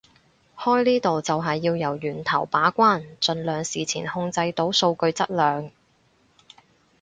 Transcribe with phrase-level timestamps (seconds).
[0.57, 5.69] 開呢度就係要由源頭把關盡量事前控制到數據質量